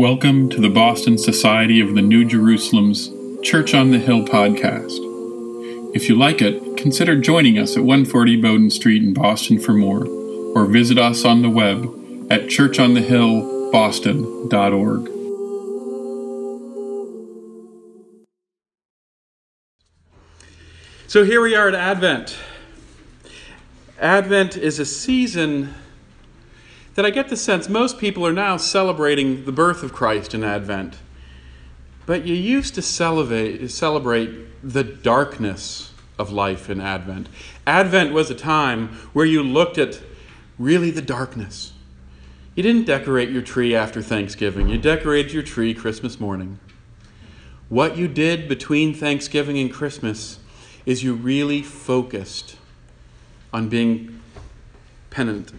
Welcome 0.00 0.48
to 0.48 0.60
the 0.62 0.70
Boston 0.70 1.18
Society 1.18 1.78
of 1.78 1.94
the 1.94 2.00
New 2.00 2.24
Jerusalem's 2.24 3.10
Church 3.42 3.74
on 3.74 3.90
the 3.90 3.98
Hill 3.98 4.24
podcast. 4.24 4.96
If 5.94 6.08
you 6.08 6.16
like 6.16 6.40
it, 6.40 6.78
consider 6.78 7.20
joining 7.20 7.58
us 7.58 7.76
at 7.76 7.84
140 7.84 8.40
Bowdoin 8.40 8.70
Street 8.70 9.02
in 9.02 9.12
Boston 9.12 9.60
for 9.60 9.74
more, 9.74 10.06
or 10.06 10.64
visit 10.64 10.96
us 10.96 11.26
on 11.26 11.42
the 11.42 11.50
web 11.50 11.84
at 12.30 12.44
churchonthehillboston.org. 12.44 15.06
So 21.08 21.24
here 21.24 21.42
we 21.42 21.54
are 21.54 21.68
at 21.68 21.74
Advent. 21.74 22.38
Advent 24.00 24.56
is 24.56 24.78
a 24.78 24.86
season 24.86 25.74
that 26.94 27.06
I 27.06 27.10
get 27.10 27.28
the 27.28 27.36
sense 27.36 27.68
most 27.68 27.98
people 27.98 28.26
are 28.26 28.32
now 28.32 28.56
celebrating 28.56 29.44
the 29.44 29.52
birth 29.52 29.82
of 29.82 29.92
Christ 29.92 30.34
in 30.34 30.42
Advent. 30.42 30.98
But 32.06 32.26
you 32.26 32.34
used 32.34 32.74
to 32.74 32.82
celebrate, 32.82 33.68
celebrate 33.70 34.30
the 34.62 34.82
darkness 34.82 35.92
of 36.18 36.32
life 36.32 36.68
in 36.68 36.80
Advent. 36.80 37.28
Advent 37.66 38.12
was 38.12 38.30
a 38.30 38.34
time 38.34 38.88
where 39.12 39.26
you 39.26 39.42
looked 39.42 39.78
at 39.78 40.00
really 40.58 40.90
the 40.90 41.02
darkness. 41.02 41.72
You 42.54 42.62
didn't 42.62 42.84
decorate 42.84 43.30
your 43.30 43.42
tree 43.42 43.74
after 43.74 44.02
Thanksgiving, 44.02 44.68
you 44.68 44.76
decorated 44.76 45.32
your 45.32 45.42
tree 45.42 45.72
Christmas 45.72 46.18
morning. 46.18 46.58
What 47.68 47.96
you 47.96 48.08
did 48.08 48.48
between 48.48 48.92
Thanksgiving 48.92 49.56
and 49.58 49.72
Christmas 49.72 50.40
is 50.84 51.04
you 51.04 51.14
really 51.14 51.62
focused 51.62 52.56
on 53.52 53.68
being 53.68 54.20
penitent 55.10 55.52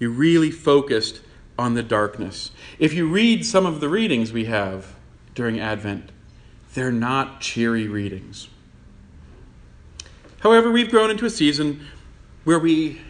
you 0.00 0.10
really 0.10 0.50
focused 0.50 1.20
on 1.56 1.74
the 1.74 1.82
darkness. 1.82 2.50
If 2.80 2.94
you 2.94 3.06
read 3.06 3.44
some 3.46 3.66
of 3.66 3.80
the 3.80 3.88
readings 3.88 4.32
we 4.32 4.46
have 4.46 4.96
during 5.34 5.60
Advent, 5.60 6.10
they're 6.74 6.90
not 6.90 7.40
cheery 7.40 7.86
readings. 7.86 8.48
However, 10.40 10.70
we've 10.70 10.90
grown 10.90 11.10
into 11.10 11.26
a 11.26 11.30
season 11.30 11.86
where 12.44 12.58
we 12.58 13.00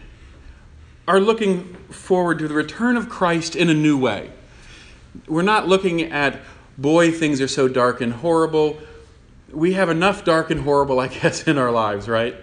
are 1.07 1.19
looking 1.19 1.73
forward 1.89 2.39
to 2.39 2.47
the 2.47 2.53
return 2.53 2.97
of 2.97 3.07
Christ 3.07 3.55
in 3.55 3.69
a 3.69 3.73
new 3.73 3.97
way. 3.97 4.29
We're 5.27 5.41
not 5.41 5.67
looking 5.67 6.01
at, 6.03 6.41
boy, 6.77 7.11
things 7.11 7.39
are 7.39 7.47
so 7.47 7.69
dark 7.69 8.01
and 8.01 8.11
horrible. 8.11 8.77
We 9.49 9.73
have 9.73 9.89
enough 9.89 10.25
dark 10.25 10.51
and 10.51 10.61
horrible, 10.61 10.99
I 10.99 11.07
guess, 11.07 11.43
in 11.47 11.57
our 11.57 11.71
lives, 11.71 12.09
right? 12.09 12.35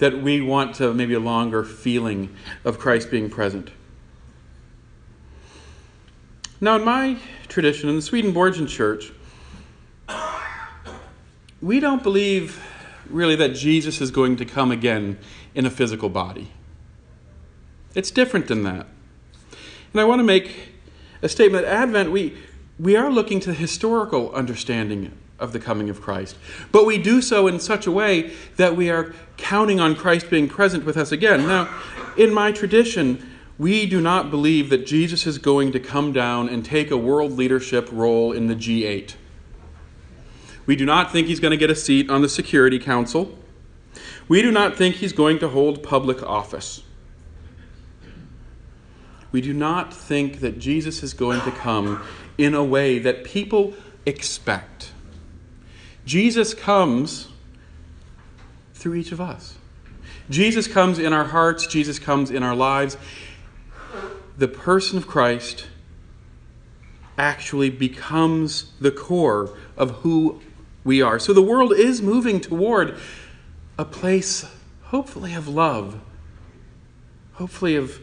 That 0.00 0.20
we 0.20 0.40
want 0.40 0.74
to 0.74 0.92
maybe 0.92 1.14
a 1.14 1.20
longer 1.20 1.62
feeling 1.62 2.34
of 2.64 2.78
Christ 2.78 3.10
being 3.10 3.30
present. 3.30 3.70
Now, 6.60 6.76
in 6.76 6.84
my 6.84 7.18
tradition, 7.48 7.88
in 7.88 7.96
the 7.96 8.02
Swedenborgian 8.02 8.66
Church, 8.66 9.12
we 11.62 11.80
don't 11.80 12.02
believe 12.02 12.62
really 13.08 13.36
that 13.36 13.54
Jesus 13.54 14.00
is 14.00 14.10
going 14.10 14.36
to 14.36 14.44
come 14.44 14.70
again 14.70 15.18
in 15.54 15.66
a 15.66 15.70
physical 15.70 16.08
body. 16.08 16.50
It's 17.94 18.10
different 18.10 18.48
than 18.48 18.62
that. 18.62 18.86
And 19.92 20.00
I 20.00 20.04
want 20.04 20.20
to 20.20 20.24
make 20.24 20.72
a 21.20 21.28
statement. 21.28 21.66
Advent, 21.66 22.10
we, 22.10 22.36
we 22.78 22.96
are 22.96 23.10
looking 23.10 23.40
to 23.40 23.50
the 23.50 23.54
historical 23.54 24.32
understanding 24.32 25.12
of 25.40 25.52
the 25.52 25.58
coming 25.58 25.90
of 25.90 26.00
Christ. 26.00 26.36
But 26.70 26.86
we 26.86 26.98
do 26.98 27.20
so 27.22 27.46
in 27.46 27.58
such 27.58 27.86
a 27.86 27.90
way 27.90 28.32
that 28.56 28.76
we 28.76 28.90
are 28.90 29.14
counting 29.36 29.80
on 29.80 29.96
Christ 29.96 30.30
being 30.30 30.48
present 30.48 30.84
with 30.84 30.96
us 30.96 31.10
again. 31.10 31.46
Now, 31.46 31.68
in 32.16 32.32
my 32.32 32.52
tradition, 32.52 33.26
we 33.58 33.86
do 33.86 34.00
not 34.00 34.30
believe 34.30 34.70
that 34.70 34.86
Jesus 34.86 35.26
is 35.26 35.38
going 35.38 35.72
to 35.72 35.80
come 35.80 36.12
down 36.12 36.48
and 36.48 36.64
take 36.64 36.90
a 36.90 36.96
world 36.96 37.32
leadership 37.32 37.88
role 37.92 38.32
in 38.32 38.46
the 38.46 38.54
G8. 38.54 39.14
We 40.66 40.76
do 40.76 40.86
not 40.86 41.10
think 41.10 41.26
he's 41.26 41.40
going 41.40 41.50
to 41.50 41.56
get 41.56 41.70
a 41.70 41.74
seat 41.74 42.10
on 42.10 42.22
the 42.22 42.28
Security 42.28 42.78
Council. 42.78 43.36
We 44.28 44.42
do 44.42 44.52
not 44.52 44.76
think 44.76 44.96
he's 44.96 45.12
going 45.12 45.40
to 45.40 45.48
hold 45.48 45.82
public 45.82 46.22
office. 46.22 46.82
We 49.32 49.40
do 49.40 49.52
not 49.52 49.92
think 49.92 50.40
that 50.40 50.58
Jesus 50.58 51.02
is 51.02 51.14
going 51.14 51.40
to 51.42 51.50
come 51.50 52.02
in 52.38 52.54
a 52.54 52.64
way 52.64 52.98
that 52.98 53.24
people 53.24 53.74
expect. 54.06 54.92
Jesus 56.10 56.54
comes 56.54 57.28
through 58.74 58.94
each 58.94 59.12
of 59.12 59.20
us. 59.20 59.54
Jesus 60.28 60.66
comes 60.66 60.98
in 60.98 61.12
our 61.12 61.22
hearts, 61.22 61.68
Jesus 61.68 62.00
comes 62.00 62.32
in 62.32 62.42
our 62.42 62.56
lives. 62.56 62.96
The 64.36 64.48
person 64.48 64.98
of 64.98 65.06
Christ 65.06 65.68
actually 67.16 67.70
becomes 67.70 68.72
the 68.80 68.90
core 68.90 69.56
of 69.76 69.92
who 69.98 70.40
we 70.82 71.00
are. 71.00 71.20
So 71.20 71.32
the 71.32 71.42
world 71.42 71.72
is 71.72 72.02
moving 72.02 72.40
toward 72.40 72.98
a 73.78 73.84
place, 73.84 74.44
hopefully, 74.86 75.32
of 75.34 75.46
love, 75.46 76.00
hopefully, 77.34 77.76
of 77.76 78.00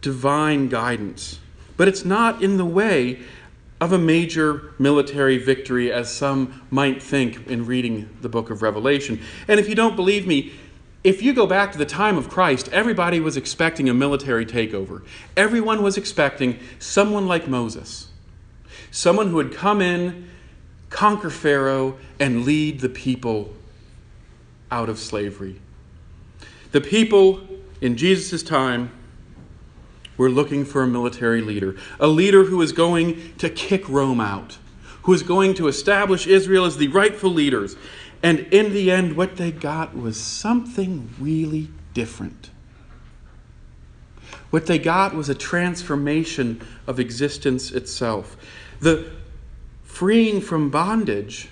divine 0.00 0.70
guidance. 0.70 1.40
But 1.76 1.88
it's 1.88 2.06
not 2.06 2.42
in 2.42 2.56
the 2.56 2.64
way 2.64 3.20
of 3.80 3.92
a 3.92 3.98
major 3.98 4.72
military 4.78 5.38
victory, 5.38 5.92
as 5.92 6.12
some 6.12 6.62
might 6.70 7.02
think 7.02 7.46
in 7.46 7.66
reading 7.66 8.08
the 8.22 8.28
book 8.28 8.50
of 8.50 8.62
Revelation. 8.62 9.20
And 9.48 9.60
if 9.60 9.68
you 9.68 9.74
don't 9.74 9.96
believe 9.96 10.26
me, 10.26 10.52
if 11.04 11.22
you 11.22 11.32
go 11.32 11.46
back 11.46 11.72
to 11.72 11.78
the 11.78 11.86
time 11.86 12.16
of 12.16 12.28
Christ, 12.28 12.68
everybody 12.72 13.20
was 13.20 13.36
expecting 13.36 13.88
a 13.88 13.94
military 13.94 14.46
takeover. 14.46 15.04
Everyone 15.36 15.82
was 15.82 15.96
expecting 15.96 16.58
someone 16.78 17.26
like 17.28 17.46
Moses, 17.46 18.08
someone 18.90 19.28
who 19.28 19.36
would 19.36 19.52
come 19.52 19.80
in, 19.80 20.28
conquer 20.90 21.30
Pharaoh, 21.30 21.98
and 22.18 22.44
lead 22.44 22.80
the 22.80 22.88
people 22.88 23.54
out 24.70 24.88
of 24.88 24.98
slavery. 24.98 25.60
The 26.72 26.80
people 26.80 27.46
in 27.80 27.96
Jesus' 27.96 28.42
time 28.42 28.90
we're 30.16 30.28
looking 30.28 30.64
for 30.64 30.82
a 30.82 30.86
military 30.86 31.40
leader, 31.42 31.76
a 32.00 32.06
leader 32.06 32.44
who 32.44 32.60
is 32.62 32.72
going 32.72 33.34
to 33.38 33.50
kick 33.50 33.88
Rome 33.88 34.20
out, 34.20 34.58
who 35.02 35.12
is 35.12 35.22
going 35.22 35.54
to 35.54 35.68
establish 35.68 36.26
Israel 36.26 36.64
as 36.64 36.76
the 36.76 36.88
rightful 36.88 37.30
leaders. 37.30 37.76
And 38.22 38.40
in 38.50 38.72
the 38.72 38.90
end, 38.90 39.16
what 39.16 39.36
they 39.36 39.52
got 39.52 39.96
was 39.96 40.18
something 40.18 41.10
really 41.20 41.68
different. 41.94 42.50
What 44.50 44.66
they 44.66 44.78
got 44.78 45.14
was 45.14 45.28
a 45.28 45.34
transformation 45.34 46.60
of 46.86 46.98
existence 46.98 47.70
itself. 47.70 48.36
The 48.80 49.10
freeing 49.82 50.40
from 50.40 50.70
bondage 50.70 51.48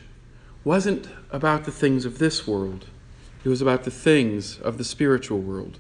wasn't 0.65 1.09
about 1.31 1.65
the 1.65 1.73
things 1.73 2.05
of 2.05 2.19
this 2.19 2.47
world, 2.47 2.87
it 3.45 3.49
was 3.49 3.61
about 3.61 3.85
the 3.85 3.91
things 3.91 4.59
of 4.61 4.79
the 4.79 4.85
spiritual 4.85 5.39
world. 5.41 5.79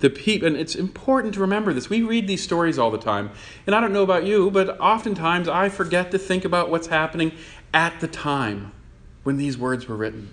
The 0.00 0.10
people 0.10 0.46
and 0.46 0.56
it's 0.56 0.74
important 0.74 1.34
to 1.34 1.40
remember 1.40 1.72
this. 1.72 1.88
We 1.88 2.02
read 2.02 2.26
these 2.26 2.42
stories 2.42 2.78
all 2.78 2.90
the 2.90 2.98
time 2.98 3.30
and 3.66 3.74
i 3.74 3.80
don't 3.80 3.92
know 3.92 4.02
about 4.02 4.24
you 4.24 4.50
but 4.50 4.78
oftentimes 4.80 5.48
i 5.48 5.68
forget 5.68 6.10
to 6.10 6.18
think 6.18 6.44
about 6.44 6.70
what's 6.70 6.88
happening 6.88 7.32
at 7.72 8.00
the 8.00 8.08
time 8.08 8.72
when 9.22 9.36
these 9.36 9.58
words 9.58 9.88
were 9.88 9.96
written. 9.96 10.30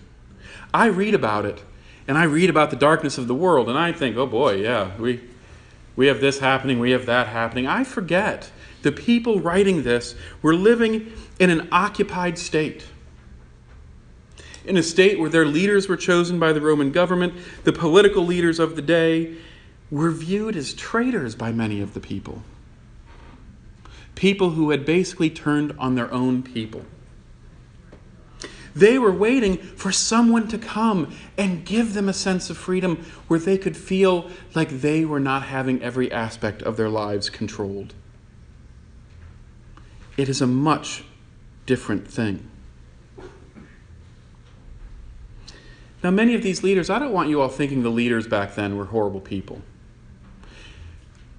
I 0.74 0.88
read 0.88 1.14
about 1.14 1.46
it 1.46 1.64
and 2.08 2.18
i 2.18 2.24
read 2.24 2.50
about 2.50 2.70
the 2.70 2.76
darkness 2.76 3.18
of 3.18 3.28
the 3.28 3.36
world 3.36 3.70
and 3.70 3.78
i 3.78 3.92
think 3.92 4.18
oh 4.18 4.28
boy 4.28 4.56
yeah 4.56 4.96
we 4.98 5.22
we 5.96 6.08
have 6.08 6.20
this 6.20 6.40
happening 6.40 6.80
we 6.80 6.92
have 6.92 7.06
that 7.06 7.28
happening. 7.28 7.68
I 7.68 7.84
forget 7.84 8.52
the 8.82 8.92
people 8.92 9.40
writing 9.40 9.84
this 9.84 10.16
were 10.42 10.56
living 10.56 11.14
in 11.40 11.50
an 11.50 11.70
occupied 11.72 12.38
state 12.38 12.86
in 14.66 14.78
a 14.78 14.84
state 14.84 15.20
where 15.20 15.30
their 15.30 15.46
leaders 15.46 15.90
were 15.90 15.98
chosen 15.98 16.40
by 16.40 16.54
the 16.54 16.62
Roman 16.62 16.92
government, 16.92 17.34
the 17.64 17.74
political 17.74 18.26
leaders 18.26 18.60
of 18.60 18.76
the 18.76 18.82
day, 18.82 19.36
were 19.94 20.10
viewed 20.10 20.56
as 20.56 20.74
traitors 20.74 21.36
by 21.36 21.52
many 21.52 21.80
of 21.80 21.94
the 21.94 22.00
people. 22.00 22.42
People 24.16 24.50
who 24.50 24.72
had 24.72 24.86
basically 24.86 25.30
turned 25.30 25.72
on 25.78 25.94
their 25.94 26.12
own 26.12 26.42
people. 26.42 26.84
They 28.76 28.98
were 28.98 29.12
waiting 29.12 29.58
for 29.58 29.92
someone 29.92 30.48
to 30.48 30.58
come 30.58 31.16
and 31.38 31.64
give 31.64 31.94
them 31.94 32.10
a 32.10 32.14
sense 32.14 32.50
of 32.50 32.58
freedom 32.58 33.06
where 33.28 33.40
they 33.40 33.56
could 33.56 33.78
feel 33.78 34.32
like 34.56 34.70
they 34.70 35.06
were 35.06 35.20
not 35.20 35.44
having 35.44 35.80
every 35.84 36.12
aspect 36.12 36.64
of 36.64 36.76
their 36.76 36.90
lives 36.90 37.30
controlled. 37.30 37.94
It 40.18 40.28
is 40.28 40.42
a 40.42 40.48
much 40.48 41.04
different 41.68 42.08
thing. 42.08 42.50
Now, 46.04 46.10
many 46.10 46.34
of 46.34 46.42
these 46.42 46.64
leaders, 46.64 46.90
I 46.90 46.98
don't 46.98 47.14
want 47.14 47.30
you 47.30 47.42
all 47.42 47.48
thinking 47.48 47.84
the 47.84 47.92
leaders 47.92 48.26
back 48.26 48.56
then 48.56 48.76
were 48.76 48.86
horrible 48.86 49.22
people. 49.22 49.62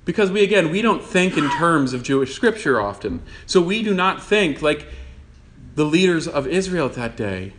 Because 0.05 0.31
we, 0.31 0.43
again, 0.43 0.71
we 0.71 0.83
don't 0.83 1.03
think 1.03 1.37
in 1.37 1.49
terms 1.51 1.95
of 1.95 2.03
Jewish 2.03 2.35
scripture 2.35 2.81
often. 2.81 3.23
So 3.47 3.61
we 3.61 3.83
do 3.83 3.95
not 3.95 4.23
think 4.23 4.61
like 4.61 4.87
the 5.75 5.85
leaders 5.85 6.29
of 6.29 6.47
Israel 6.47 6.87
at 6.87 6.95
that 6.95 7.17
day. 7.17 7.53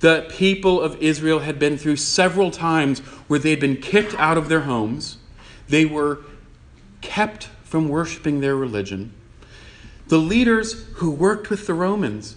The 0.00 0.26
people 0.30 0.80
of 0.80 1.00
Israel 1.02 1.40
had 1.40 1.58
been 1.58 1.76
through 1.76 1.96
several 1.96 2.50
times 2.50 3.00
where 3.26 3.38
they'd 3.38 3.60
been 3.60 3.76
kicked 3.76 4.14
out 4.14 4.38
of 4.38 4.48
their 4.48 4.60
homes. 4.60 5.18
They 5.68 5.84
were 5.84 6.20
kept 7.00 7.44
from 7.64 7.88
worshiping 7.88 8.40
their 8.40 8.56
religion. 8.56 9.12
The 10.08 10.18
leaders 10.18 10.86
who 10.94 11.10
worked 11.10 11.50
with 11.50 11.66
the 11.66 11.74
Romans, 11.74 12.36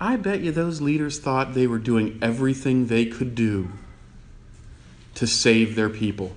I 0.00 0.16
bet 0.16 0.40
you 0.40 0.52
those 0.52 0.80
leaders 0.80 1.18
thought 1.18 1.54
they 1.54 1.66
were 1.66 1.78
doing 1.78 2.18
everything 2.22 2.86
they 2.86 3.06
could 3.06 3.34
do 3.34 3.70
to 5.14 5.26
save 5.26 5.74
their 5.74 5.90
people. 5.90 6.34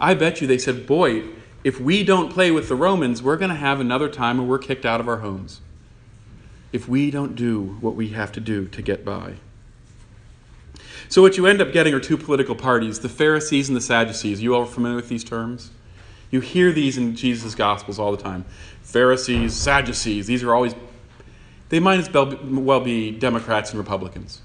I 0.00 0.14
bet 0.14 0.40
you 0.40 0.46
they 0.46 0.58
said, 0.58 0.86
Boy, 0.86 1.24
if 1.62 1.78
we 1.78 2.02
don't 2.02 2.32
play 2.32 2.50
with 2.50 2.68
the 2.68 2.74
Romans, 2.74 3.22
we're 3.22 3.36
going 3.36 3.50
to 3.50 3.54
have 3.54 3.80
another 3.80 4.08
time 4.08 4.38
where 4.38 4.46
we're 4.46 4.58
kicked 4.58 4.86
out 4.86 5.00
of 5.00 5.08
our 5.08 5.18
homes. 5.18 5.60
If 6.72 6.88
we 6.88 7.10
don't 7.10 7.34
do 7.36 7.76
what 7.80 7.94
we 7.94 8.08
have 8.10 8.32
to 8.32 8.40
do 8.40 8.66
to 8.68 8.80
get 8.80 9.04
by. 9.04 9.34
So, 11.08 11.20
what 11.20 11.36
you 11.36 11.46
end 11.46 11.60
up 11.60 11.72
getting 11.72 11.92
are 11.92 12.00
two 12.00 12.16
political 12.16 12.54
parties 12.54 13.00
the 13.00 13.08
Pharisees 13.08 13.68
and 13.68 13.76
the 13.76 13.80
Sadducees. 13.80 14.40
You 14.40 14.54
all 14.54 14.62
are 14.62 14.66
familiar 14.66 14.96
with 14.96 15.08
these 15.08 15.24
terms? 15.24 15.70
You 16.30 16.40
hear 16.40 16.72
these 16.72 16.96
in 16.96 17.16
Jesus' 17.16 17.54
Gospels 17.54 17.98
all 17.98 18.12
the 18.12 18.22
time 18.22 18.44
Pharisees, 18.82 19.54
Sadducees. 19.54 20.26
These 20.26 20.42
are 20.42 20.54
always, 20.54 20.74
they 21.68 21.80
might 21.80 21.98
as 21.98 22.10
well 22.10 22.80
be 22.80 23.10
Democrats 23.10 23.70
and 23.70 23.78
Republicans. 23.78 24.40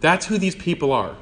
That's 0.00 0.26
who 0.26 0.38
these 0.38 0.54
people 0.54 0.92
are. 0.92 1.16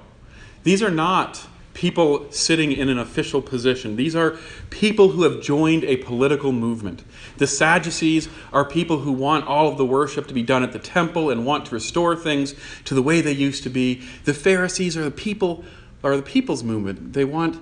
These 0.64 0.82
are 0.82 0.90
not 0.90 1.46
people 1.74 2.30
sitting 2.30 2.72
in 2.72 2.88
an 2.88 2.98
official 2.98 3.40
position. 3.40 3.96
These 3.96 4.14
are 4.14 4.36
people 4.70 5.10
who 5.10 5.22
have 5.22 5.40
joined 5.40 5.84
a 5.84 5.96
political 5.96 6.52
movement. 6.52 7.02
The 7.38 7.46
Sadducees 7.46 8.28
are 8.52 8.64
people 8.64 8.98
who 8.98 9.12
want 9.12 9.46
all 9.46 9.68
of 9.68 9.78
the 9.78 9.86
worship 9.86 10.26
to 10.28 10.34
be 10.34 10.42
done 10.42 10.62
at 10.62 10.72
the 10.72 10.78
temple 10.78 11.30
and 11.30 11.46
want 11.46 11.66
to 11.66 11.74
restore 11.74 12.14
things 12.14 12.54
to 12.84 12.94
the 12.94 13.02
way 13.02 13.20
they 13.20 13.32
used 13.32 13.62
to 13.62 13.70
be. 13.70 14.02
The 14.24 14.34
Pharisees 14.34 14.96
are 14.96 15.04
the 15.04 15.10
people 15.10 15.64
are 16.04 16.16
the 16.16 16.22
people's 16.22 16.64
movement. 16.64 17.12
They 17.12 17.24
want 17.24 17.60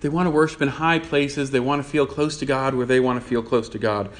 they 0.00 0.08
want 0.08 0.26
to 0.26 0.30
worship 0.30 0.60
in 0.60 0.68
high 0.68 0.98
places. 0.98 1.52
They 1.52 1.60
want 1.60 1.82
to 1.82 1.88
feel 1.88 2.06
close 2.06 2.36
to 2.38 2.46
God 2.46 2.74
where 2.74 2.86
they 2.86 2.98
want 2.98 3.22
to 3.22 3.26
feel 3.26 3.42
close 3.42 3.68
to 3.68 3.78
God. 3.78 4.10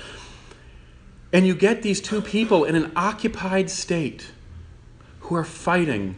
And 1.32 1.44
you 1.44 1.56
get 1.56 1.82
these 1.82 2.00
two 2.00 2.22
people 2.22 2.64
in 2.64 2.76
an 2.76 2.92
occupied 2.94 3.68
state 3.68 4.30
who 5.20 5.34
are 5.34 5.44
fighting 5.44 6.14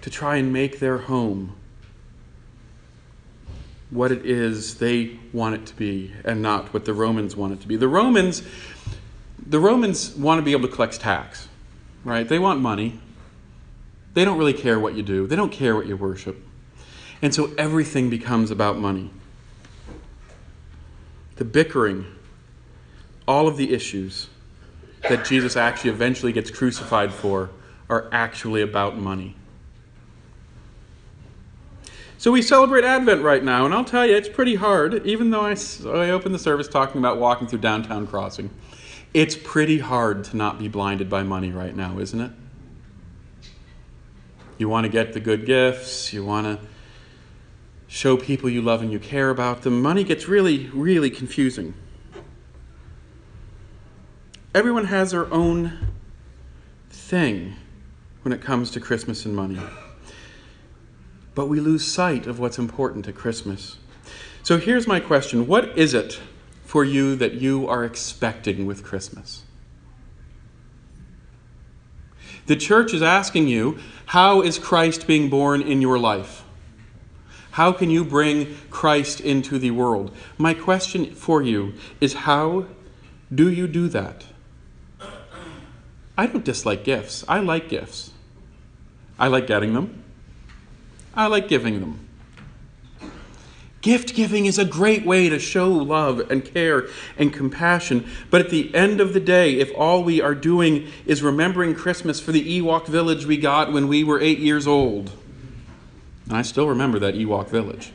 to 0.00 0.10
try 0.10 0.36
and 0.36 0.52
make 0.52 0.80
their 0.80 0.98
home 0.98 1.54
what 3.92 4.10
it 4.10 4.24
is 4.24 4.78
they 4.78 5.18
want 5.34 5.54
it 5.54 5.66
to 5.66 5.76
be 5.76 6.10
and 6.24 6.40
not 6.40 6.72
what 6.72 6.86
the 6.86 6.94
Romans 6.94 7.36
want 7.36 7.52
it 7.52 7.60
to 7.60 7.68
be. 7.68 7.76
The 7.76 7.88
Romans 7.88 8.42
the 9.44 9.60
Romans 9.60 10.14
want 10.16 10.38
to 10.38 10.42
be 10.42 10.52
able 10.52 10.66
to 10.68 10.74
collect 10.74 11.00
tax, 11.00 11.48
right? 12.04 12.26
They 12.26 12.38
want 12.38 12.60
money. 12.60 13.00
They 14.14 14.24
don't 14.24 14.38
really 14.38 14.54
care 14.54 14.78
what 14.78 14.94
you 14.94 15.02
do. 15.02 15.26
They 15.26 15.36
don't 15.36 15.52
care 15.52 15.74
what 15.74 15.86
you 15.86 15.96
worship. 15.96 16.42
And 17.20 17.34
so 17.34 17.52
everything 17.58 18.08
becomes 18.08 18.50
about 18.50 18.78
money. 18.78 19.10
The 21.36 21.44
bickering, 21.44 22.06
all 23.26 23.46
of 23.48 23.56
the 23.56 23.74
issues 23.74 24.28
that 25.08 25.24
Jesus 25.24 25.56
actually 25.56 25.90
eventually 25.90 26.32
gets 26.32 26.50
crucified 26.50 27.12
for 27.12 27.50
are 27.90 28.08
actually 28.12 28.62
about 28.62 28.96
money. 28.96 29.34
So 32.22 32.30
we 32.30 32.40
celebrate 32.40 32.84
Advent 32.84 33.24
right 33.24 33.42
now, 33.42 33.64
and 33.64 33.74
I'll 33.74 33.84
tell 33.84 34.06
you, 34.06 34.14
it's 34.14 34.28
pretty 34.28 34.54
hard, 34.54 35.04
even 35.04 35.30
though 35.30 35.40
I, 35.40 35.56
I 35.86 36.10
opened 36.10 36.32
the 36.32 36.38
service 36.38 36.68
talking 36.68 37.00
about 37.00 37.18
walking 37.18 37.48
through 37.48 37.58
downtown 37.58 38.06
crossing. 38.06 38.48
It's 39.12 39.34
pretty 39.34 39.80
hard 39.80 40.22
to 40.26 40.36
not 40.36 40.56
be 40.56 40.68
blinded 40.68 41.10
by 41.10 41.24
money 41.24 41.50
right 41.50 41.74
now, 41.74 41.98
isn't 41.98 42.20
it? 42.20 42.30
You 44.56 44.68
want 44.68 44.84
to 44.84 44.88
get 44.88 45.14
the 45.14 45.18
good 45.18 45.46
gifts, 45.46 46.12
you 46.12 46.24
want 46.24 46.46
to 46.46 46.64
show 47.88 48.16
people 48.16 48.48
you 48.48 48.62
love 48.62 48.82
and 48.82 48.92
you 48.92 49.00
care 49.00 49.30
about 49.30 49.62
them. 49.62 49.82
Money 49.82 50.04
gets 50.04 50.28
really, 50.28 50.68
really 50.68 51.10
confusing. 51.10 51.74
Everyone 54.54 54.84
has 54.84 55.10
their 55.10 55.28
own 55.34 55.76
thing 56.88 57.56
when 58.22 58.32
it 58.32 58.40
comes 58.40 58.70
to 58.70 58.80
Christmas 58.80 59.26
and 59.26 59.34
money 59.34 59.58
but 61.34 61.46
we 61.46 61.60
lose 61.60 61.86
sight 61.86 62.26
of 62.26 62.38
what's 62.38 62.58
important 62.58 63.08
at 63.08 63.14
Christmas. 63.14 63.78
So 64.42 64.58
here's 64.58 64.86
my 64.86 65.00
question 65.00 65.46
What 65.46 65.76
is 65.78 65.94
it 65.94 66.20
for 66.64 66.84
you 66.84 67.16
that 67.16 67.34
you 67.34 67.68
are 67.68 67.84
expecting 67.84 68.66
with 68.66 68.84
Christmas? 68.84 69.42
The 72.46 72.56
church 72.56 72.92
is 72.92 73.02
asking 73.02 73.48
you, 73.48 73.78
How 74.06 74.42
is 74.42 74.58
Christ 74.58 75.06
being 75.06 75.30
born 75.30 75.62
in 75.62 75.80
your 75.80 75.98
life? 75.98 76.44
How 77.52 77.72
can 77.72 77.90
you 77.90 78.04
bring 78.04 78.56
Christ 78.70 79.20
into 79.20 79.58
the 79.58 79.70
world? 79.70 80.14
My 80.38 80.54
question 80.54 81.14
for 81.14 81.42
you 81.42 81.74
is 82.00 82.14
How 82.14 82.66
do 83.32 83.50
you 83.50 83.66
do 83.68 83.88
that? 83.88 84.24
I 86.16 86.26
don't 86.26 86.44
dislike 86.44 86.84
gifts. 86.84 87.24
I 87.28 87.40
like 87.40 87.68
gifts. 87.68 88.10
I 89.18 89.28
like 89.28 89.46
getting 89.46 89.72
them. 89.72 90.01
I 91.14 91.26
like 91.26 91.48
giving 91.48 91.80
them. 91.80 92.08
Gift 93.82 94.14
giving 94.14 94.46
is 94.46 94.58
a 94.60 94.64
great 94.64 95.04
way 95.04 95.28
to 95.28 95.40
show 95.40 95.68
love 95.68 96.30
and 96.30 96.44
care 96.44 96.86
and 97.18 97.32
compassion. 97.32 98.08
But 98.30 98.40
at 98.40 98.50
the 98.50 98.72
end 98.74 99.00
of 99.00 99.12
the 99.12 99.18
day, 99.18 99.58
if 99.58 99.72
all 99.76 100.04
we 100.04 100.20
are 100.20 100.36
doing 100.36 100.86
is 101.04 101.20
remembering 101.20 101.74
Christmas 101.74 102.20
for 102.20 102.30
the 102.30 102.60
Ewok 102.60 102.86
village 102.86 103.26
we 103.26 103.36
got 103.36 103.72
when 103.72 103.88
we 103.88 104.04
were 104.04 104.20
eight 104.20 104.38
years 104.38 104.68
old, 104.68 105.10
and 106.26 106.36
I 106.36 106.42
still 106.42 106.68
remember 106.68 107.00
that 107.00 107.14
Ewok 107.14 107.48
village. 107.48 107.92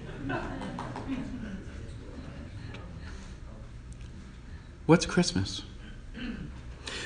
What's 4.85 5.05
Christmas? 5.05 5.63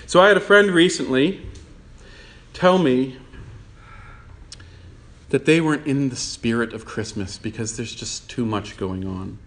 So 0.07 0.21
I 0.21 0.27
had 0.27 0.37
a 0.37 0.41
friend 0.41 0.71
recently 0.71 1.45
tell 2.53 2.79
me 2.79 3.17
that 5.31 5.45
they 5.45 5.61
weren't 5.61 5.87
in 5.87 6.09
the 6.09 6.15
spirit 6.15 6.73
of 6.73 6.85
Christmas 6.85 7.37
because 7.37 7.77
there's 7.77 7.95
just 7.95 8.29
too 8.29 8.45
much 8.45 8.77
going 8.77 9.07
on. 9.07 9.39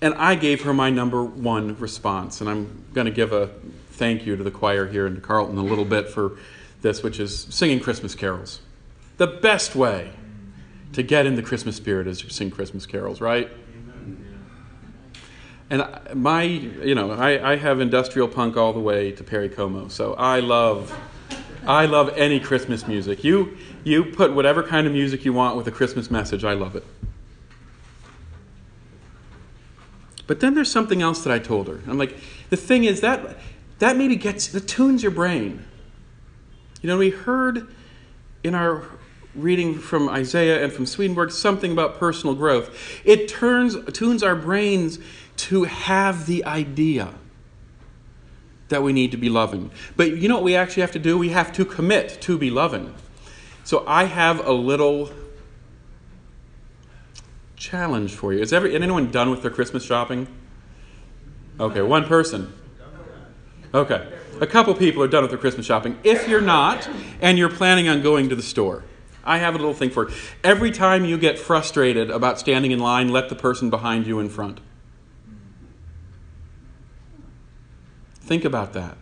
And 0.00 0.12
I 0.14 0.34
gave 0.34 0.62
her 0.62 0.74
my 0.74 0.90
number 0.90 1.22
one 1.22 1.78
response, 1.78 2.40
and 2.40 2.50
I'm 2.50 2.84
going 2.92 3.04
to 3.06 3.12
give 3.12 3.32
a 3.32 3.50
thank 3.92 4.26
you 4.26 4.34
to 4.34 4.42
the 4.42 4.50
choir 4.50 4.88
here 4.88 5.06
and 5.06 5.14
to 5.14 5.22
Carlton 5.22 5.56
a 5.56 5.62
little 5.62 5.84
bit 5.84 6.08
for 6.08 6.36
this, 6.80 7.04
which 7.04 7.20
is 7.20 7.46
singing 7.50 7.78
Christmas 7.78 8.16
carols. 8.16 8.60
The 9.18 9.28
best 9.28 9.76
way 9.76 10.10
to 10.94 11.04
get 11.04 11.26
in 11.26 11.36
the 11.36 11.42
Christmas 11.42 11.76
spirit 11.76 12.08
is 12.08 12.20
to 12.22 12.30
sing 12.30 12.50
Christmas 12.50 12.84
carols, 12.84 13.20
right? 13.20 13.48
And 15.70 15.86
my, 16.14 16.42
you 16.42 16.96
know, 16.96 17.12
I, 17.12 17.52
I 17.52 17.56
have 17.56 17.80
industrial 17.80 18.26
punk 18.26 18.56
all 18.56 18.72
the 18.72 18.80
way 18.80 19.12
to 19.12 19.22
Perry 19.22 19.48
Como, 19.48 19.88
so 19.88 20.14
I 20.14 20.40
love 20.40 20.92
I 21.66 21.86
love 21.86 22.12
any 22.16 22.40
Christmas 22.40 22.88
music. 22.88 23.22
You, 23.22 23.56
you 23.84 24.04
put 24.04 24.32
whatever 24.32 24.62
kind 24.62 24.86
of 24.86 24.92
music 24.92 25.24
you 25.24 25.32
want 25.32 25.56
with 25.56 25.66
a 25.66 25.70
Christmas 25.70 26.10
message, 26.10 26.44
I 26.44 26.52
love 26.52 26.76
it. 26.76 26.84
But 30.26 30.40
then 30.40 30.54
there's 30.54 30.70
something 30.70 31.02
else 31.02 31.24
that 31.24 31.32
I 31.32 31.38
told 31.38 31.68
her. 31.68 31.80
I'm 31.86 31.98
like, 31.98 32.16
the 32.50 32.56
thing 32.56 32.84
is 32.84 33.00
that 33.00 33.36
that 33.80 33.96
maybe 33.96 34.14
gets 34.14 34.46
that 34.48 34.68
tunes 34.68 35.02
your 35.02 35.10
brain. 35.10 35.64
You 36.80 36.88
know, 36.88 36.98
we 36.98 37.10
heard 37.10 37.68
in 38.44 38.54
our 38.54 38.84
reading 39.34 39.78
from 39.78 40.08
Isaiah 40.08 40.62
and 40.62 40.72
from 40.72 40.86
Swedenborg 40.86 41.30
something 41.30 41.72
about 41.72 41.98
personal 41.98 42.34
growth. 42.34 42.70
It 43.04 43.28
turns 43.28 43.76
tunes 43.92 44.22
our 44.22 44.36
brains 44.36 44.98
to 45.38 45.64
have 45.64 46.26
the 46.26 46.44
idea 46.44 47.14
that 48.68 48.82
we 48.82 48.92
need 48.92 49.10
to 49.10 49.16
be 49.16 49.28
loving. 49.28 49.70
But 49.96 50.16
you 50.16 50.28
know 50.28 50.36
what 50.36 50.44
we 50.44 50.54
actually 50.54 50.82
have 50.82 50.92
to 50.92 50.98
do? 50.98 51.18
We 51.18 51.30
have 51.30 51.52
to 51.54 51.64
commit 51.64 52.20
to 52.22 52.38
be 52.38 52.50
loving. 52.50 52.94
So 53.64 53.84
I 53.86 54.04
have 54.04 54.46
a 54.46 54.52
little 54.52 55.10
challenge 57.56 58.12
for 58.12 58.32
you. 58.32 58.40
Is 58.40 58.52
every, 58.52 58.74
anyone 58.74 59.10
done 59.10 59.30
with 59.30 59.42
their 59.42 59.50
Christmas 59.50 59.84
shopping? 59.84 60.26
Okay, 61.60 61.82
one 61.82 62.04
person. 62.04 62.52
Okay. 63.72 64.08
A 64.40 64.46
couple 64.46 64.74
people 64.74 65.02
are 65.02 65.08
done 65.08 65.22
with 65.22 65.30
their 65.30 65.38
Christmas 65.38 65.64
shopping. 65.64 65.98
If 66.02 66.28
you're 66.28 66.40
not, 66.40 66.88
and 67.20 67.38
you're 67.38 67.48
planning 67.48 67.88
on 67.88 68.02
going 68.02 68.28
to 68.30 68.34
the 68.34 68.42
store, 68.42 68.82
I 69.24 69.38
have 69.38 69.54
a 69.54 69.58
little 69.58 69.74
thing 69.74 69.90
for 69.90 70.08
you. 70.08 70.16
Every 70.42 70.72
time 70.72 71.04
you 71.04 71.16
get 71.16 71.38
frustrated 71.38 72.10
about 72.10 72.40
standing 72.40 72.72
in 72.72 72.80
line, 72.80 73.08
let 73.08 73.28
the 73.28 73.36
person 73.36 73.70
behind 73.70 74.06
you 74.06 74.18
in 74.18 74.28
front. 74.28 74.60
Think 78.20 78.44
about 78.44 78.72
that. 78.72 78.96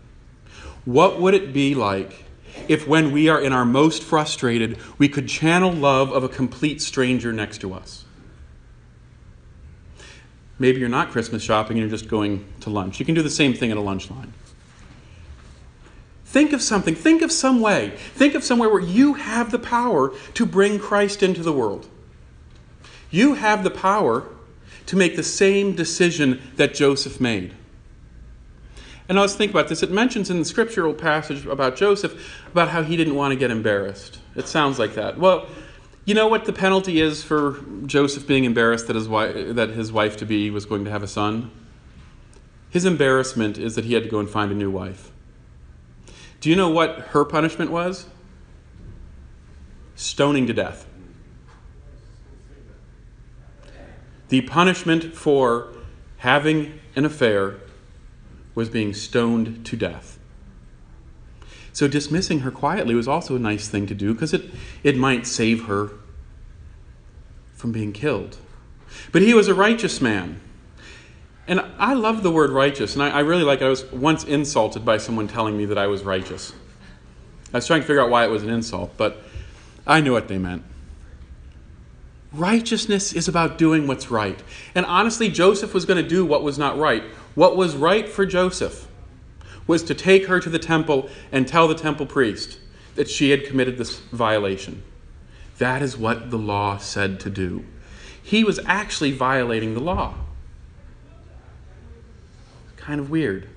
What 0.85 1.21
would 1.21 1.35
it 1.35 1.52
be 1.52 1.75
like 1.75 2.25
if, 2.69 2.87
when 2.87 3.12
we 3.12 3.28
are 3.28 3.40
in 3.40 3.52
our 3.52 3.64
most 3.64 4.02
frustrated, 4.02 4.78
we 4.99 5.09
could 5.09 5.28
channel 5.28 5.73
love 5.73 6.12
of 6.12 6.25
a 6.25 6.28
complete 6.28 6.80
stranger 6.80 7.33
next 7.33 7.59
to 7.59 7.75
us? 7.75 8.04
Maybe 10.59 10.78
you're 10.78 10.88
not 10.88 11.11
Christmas 11.11 11.42
shopping 11.42 11.78
and 11.78 11.88
you're 11.88 11.99
just 11.99 12.11
going 12.11 12.45
to 12.61 12.71
lunch. 12.71 13.00
You 13.00 13.07
can 13.07 13.14
do 13.14 13.23
the 13.23 13.30
same 13.30 13.54
thing 13.54 13.71
at 13.71 13.76
a 13.76 13.80
lunch 13.80 14.11
line. 14.11 14.33
Think 16.26 16.52
of 16.52 16.62
something. 16.62 16.95
Think 16.95 17.23
of 17.23 17.33
some 17.33 17.61
way. 17.61 17.95
Think 18.14 18.35
of 18.35 18.45
somewhere 18.45 18.69
where 18.69 18.83
you 18.83 19.14
have 19.14 19.50
the 19.50 19.59
power 19.59 20.12
to 20.35 20.47
bring 20.47 20.78
Christ 20.78 21.23
into 21.23 21.42
the 21.42 21.52
world. 21.52 21.88
You 23.11 23.35
have 23.35 23.64
the 23.64 23.71
power 23.71 24.28
to 24.87 24.97
make 24.97 25.16
the 25.16 25.23
same 25.23 25.75
decision 25.75 26.40
that 26.57 26.75
Joseph 26.75 27.21
made. 27.21 27.54
And 29.11 29.19
I 29.19 29.23
was 29.23 29.35
thinking 29.35 29.57
about 29.57 29.69
this. 29.69 29.83
It 29.83 29.90
mentions 29.90 30.31
in 30.31 30.38
the 30.38 30.45
scriptural 30.45 30.95
passage 30.95 31.45
about 31.45 31.75
Joseph 31.75 32.47
about 32.47 32.69
how 32.69 32.85
he 32.85 32.97
didn't 32.97 33.17
want 33.17 33.33
to 33.33 33.37
get 33.37 33.50
embarrassed. 33.50 34.21
It 34.37 34.47
sounds 34.47 34.79
like 34.79 34.95
that. 34.95 35.19
Well, 35.19 35.49
you 36.05 36.14
know 36.14 36.29
what 36.29 36.45
the 36.45 36.52
penalty 36.52 37.00
is 37.00 37.25
for 37.25 37.59
Joseph 37.87 38.25
being 38.29 38.45
embarrassed 38.45 38.87
that 38.87 38.95
his 38.95 39.09
wife, 39.09 39.57
that 39.57 39.71
his 39.71 39.90
wife 39.90 40.17
to 40.19 40.26
be 40.26 40.49
was 40.49 40.64
going 40.64 40.85
to 40.85 40.93
have 40.93 41.02
a 41.02 41.09
son? 41.09 41.50
His 42.71 42.85
embarrassment 42.85 43.59
is 43.59 43.75
that 43.75 43.85
he 43.85 43.95
had 43.95 44.05
to 44.05 44.09
go 44.09 44.21
and 44.21 44.31
find 44.31 44.52
a 44.52 44.55
new 44.55 44.71
wife. 44.71 45.11
Do 46.40 46.49
you 46.49 46.55
know 46.55 46.71
what 46.71 47.00
her 47.09 47.25
punishment 47.25 47.73
was? 47.73 48.07
Stoning 49.97 50.47
to 50.47 50.52
death. 50.52 50.87
The 54.29 54.43
punishment 54.43 55.14
for 55.14 55.73
having 56.19 56.79
an 56.95 57.05
affair 57.05 57.57
was 58.54 58.69
being 58.69 58.92
stoned 58.95 59.64
to 59.66 59.76
death. 59.76 60.19
So 61.73 61.88
dismissing 61.88 62.40
her 62.40 62.50
quietly 62.50 62.95
was 62.95 63.09
also 63.09 63.37
a 63.37 63.38
nice 63.38 63.69
thing 63.69 63.87
to 63.87 63.95
do 63.95 64.12
because 64.12 64.35
it, 64.35 64.50
it 64.83 64.97
might 64.97 65.26
save 65.26 65.64
her 65.64 65.92
from 67.54 67.73
being 67.73 67.92
killed. 67.92 68.37
But 69.12 69.23
he 69.23 69.35
was 69.35 69.49
a 69.49 69.54
righteous 69.54 70.00
man. 70.00 70.40
And 71.47 71.61
I 71.78 71.95
love 71.95 72.23
the 72.23 72.30
word 72.30 72.50
righteous, 72.50 72.95
and 72.95 73.02
I, 73.02 73.11
I 73.11 73.21
really 73.21 73.42
like 73.42 73.61
it. 73.61 73.64
I 73.64 73.69
was 73.69 73.85
once 73.90 74.25
insulted 74.25 74.85
by 74.85 74.99
someone 74.99 75.26
telling 75.26 75.57
me 75.57 75.64
that 75.66 75.78
I 75.78 75.88
was 75.88 76.04
righteous. 76.04 76.52
I 77.52 77.57
was 77.57 77.66
trying 77.66 77.80
to 77.80 77.87
figure 77.87 78.00
out 78.02 78.11
why 78.11 78.25
it 78.25 78.30
was 78.30 78.45
an 78.45 78.50
insult, 78.50 78.97
but 78.97 79.25
I 79.87 80.00
knew 80.00 80.12
what 80.12 80.28
they 80.28 80.38
meant. 80.38 80.62
Righteousness 82.33 83.12
is 83.12 83.26
about 83.26 83.59
doing 83.59 83.88
what's 83.88 84.11
right. 84.11 84.40
And 84.76 84.87
honestly, 84.87 85.28
Joseph 85.28 85.75
was 85.75 85.85
going 85.85 86.00
to 86.00 86.09
do 86.09 86.25
what 86.25 86.45
was 86.45 86.59
not 86.59 86.78
right. 86.78 87.02
What 87.35 87.57
was 87.57 87.77
right 87.77 88.09
for 88.09 88.27
Joseph 88.27 88.89
was 89.67 89.83
to 89.85 89.95
take 89.95 90.27
her 90.27 90.41
to 90.41 90.51
the 90.51 90.59
temple 90.59 91.09
and 91.31 91.47
tell 91.47 91.69
the 91.69 91.75
temple 91.75 92.07
priest 92.07 92.59
that 92.97 93.09
she 93.09 93.31
had 93.31 93.45
committed 93.45 93.79
this 93.79 93.99
violation. 93.99 94.83
That 95.59 95.83
is 95.83 95.97
what 95.97 96.31
the 96.31 96.39
law 96.39 96.79
said 96.79 97.21
to 97.21 97.31
do. 97.31 97.65
He 98.23 98.45
was 98.45 98.59
actually 98.67 99.13
violating 99.13 99.75
the 99.75 99.81
law. 99.81 100.15
Kind 102.77 103.01
of 103.01 103.11
weird. 103.11 103.49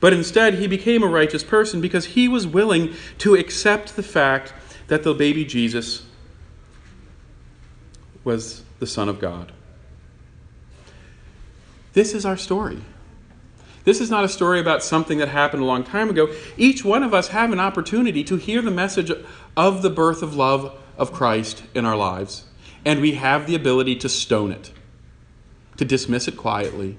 But 0.00 0.12
instead, 0.12 0.54
he 0.54 0.66
became 0.66 1.02
a 1.02 1.06
righteous 1.06 1.42
person 1.42 1.80
because 1.80 2.04
he 2.06 2.28
was 2.28 2.46
willing 2.46 2.94
to 3.18 3.34
accept 3.34 3.96
the 3.96 4.02
fact 4.02 4.52
that 4.88 5.02
the 5.02 5.14
baby 5.14 5.44
Jesus 5.44 6.04
was 8.22 8.62
the 8.80 8.86
Son 8.86 9.08
of 9.08 9.18
God. 9.18 9.52
This 11.94 12.12
is 12.12 12.26
our 12.26 12.36
story. 12.36 12.78
This 13.84 14.00
is 14.00 14.10
not 14.10 14.24
a 14.24 14.28
story 14.28 14.60
about 14.60 14.82
something 14.82 15.18
that 15.18 15.28
happened 15.28 15.62
a 15.62 15.66
long 15.66 15.84
time 15.84 16.10
ago. 16.10 16.28
Each 16.56 16.84
one 16.84 17.02
of 17.02 17.14
us 17.14 17.28
have 17.28 17.52
an 17.52 17.60
opportunity 17.60 18.24
to 18.24 18.36
hear 18.36 18.60
the 18.62 18.70
message 18.70 19.12
of 19.56 19.82
the 19.82 19.90
birth 19.90 20.22
of 20.22 20.34
love 20.34 20.76
of 20.98 21.12
Christ 21.12 21.62
in 21.74 21.84
our 21.84 21.96
lives, 21.96 22.44
and 22.84 23.00
we 23.00 23.12
have 23.12 23.46
the 23.46 23.54
ability 23.54 23.96
to 23.96 24.08
stone 24.08 24.50
it, 24.50 24.72
to 25.76 25.84
dismiss 25.84 26.26
it 26.26 26.36
quietly, 26.36 26.96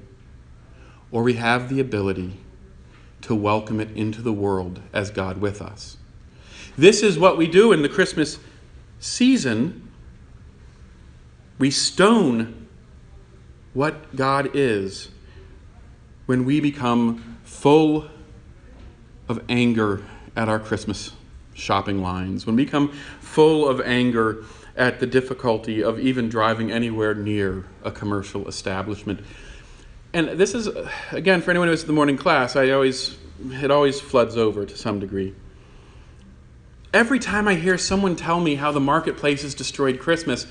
or 1.12 1.24
we 1.24 1.34
have 1.34 1.70
the 1.70 1.80
ability 1.80 2.40
to 3.22 3.36
welcome 3.36 3.80
it 3.80 3.90
into 3.96 4.22
the 4.22 4.34
world 4.34 4.80
as 4.94 5.10
God 5.10 5.40
with 5.40 5.62
us. 5.62 5.98
This 6.78 7.02
is 7.02 7.18
what 7.18 7.38
we 7.38 7.48
do 7.48 7.72
in 7.72 7.82
the 7.82 7.90
Christmas 7.90 8.38
season. 9.00 9.90
We 11.58 11.72
stone 11.72 12.65
what 13.76 14.16
God 14.16 14.52
is 14.56 15.10
when 16.26 16.46
we 16.46 16.60
become 16.60 17.38
full 17.44 18.10
of 19.30 19.44
anger 19.48 20.02
at 20.36 20.50
our 20.50 20.60
Christmas 20.60 21.12
shopping 21.54 22.02
lines, 22.02 22.46
when 22.48 22.56
we 22.56 22.66
become 22.66 22.92
full 23.20 23.68
of 23.70 23.80
anger 23.82 24.44
at 24.76 25.00
the 25.00 25.06
difficulty 25.06 25.84
of 25.84 26.00
even 26.00 26.30
driving 26.30 26.72
anywhere 26.72 27.14
near 27.14 27.66
a 27.84 27.92
commercial 27.92 28.48
establishment. 28.48 29.20
And 30.14 30.30
this 30.30 30.56
is, 30.56 30.70
again, 31.12 31.42
for 31.42 31.52
anyone 31.52 31.68
who's 31.68 31.82
in 31.82 31.88
the 31.88 31.94
morning 31.94 32.18
class, 32.18 32.56
I 32.56 32.72
always, 32.72 33.18
it 33.52 33.72
always 33.72 34.00
floods 34.00 34.38
over 34.38 34.66
to 34.66 34.78
some 34.78 35.00
degree. 35.00 35.34
Every 36.94 37.20
time 37.20 37.48
I 37.48 37.56
hear 37.56 37.78
someone 37.78 38.16
tell 38.16 38.40
me 38.40 38.56
how 38.56 38.72
the 38.72 38.80
marketplace 38.80 39.42
has 39.42 39.54
destroyed 39.54 40.00
Christmas, 40.00 40.48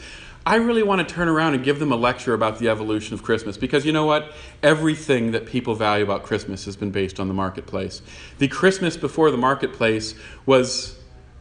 I 0.47 0.57
really 0.57 0.83
want 0.83 1.07
to 1.07 1.15
turn 1.15 1.29
around 1.29 1.55
and 1.55 1.65
give 1.65 1.79
them 1.79 1.91
a 1.91 1.97
lecture 1.97 2.35
about 2.35 2.59
the 2.59 2.69
evolution 2.69 3.15
of 3.15 3.23
Christmas 3.23 3.57
because 3.57 3.87
you 3.87 3.93
know 3.93 4.05
what? 4.05 4.35
Everything 4.63 5.31
that 5.31 5.47
people 5.47 5.75
value 5.75 6.05
about 6.05 6.23
Christmas 6.23 6.67
has 6.67 6.77
been 6.77 6.91
based 6.91 7.19
on 7.19 7.29
the 7.29 7.35
marketplace. 7.35 8.03
The 8.39 8.49
Christmas 8.49 8.97
before 8.97 9.31
the 9.31 9.39
marketplace 9.39 10.15
was 10.45 10.99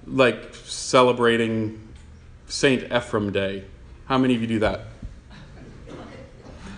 like 0.08 0.56
celebrating 0.56 1.86
St. 2.48 2.90
Ephrem 2.90 3.34
Day. 3.34 3.66
How 4.06 4.18
many 4.18 4.36
of 4.36 4.42
you 4.42 4.48
do 4.48 4.60
that? 4.60 4.86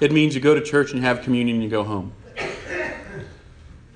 It 0.01 0.11
means 0.11 0.33
you 0.33 0.41
go 0.41 0.55
to 0.55 0.61
church 0.61 0.93
and 0.93 1.03
have 1.03 1.21
communion 1.21 1.57
and 1.57 1.63
you 1.63 1.69
go 1.69 1.83
home. 1.83 2.11